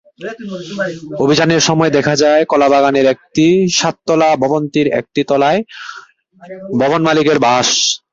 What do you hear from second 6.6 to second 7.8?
ভবনমালিকের বাস।